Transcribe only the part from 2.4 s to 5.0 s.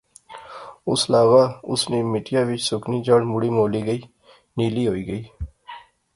وچ سکنی جڑ مڑی مولی گئی، نیلی